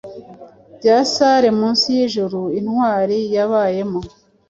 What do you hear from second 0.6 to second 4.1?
Bya salle munsi yijuru intwari yabayemo